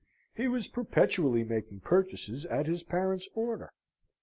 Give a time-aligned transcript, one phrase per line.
[0.33, 3.71] He was perpetually making purchases at his parent's order.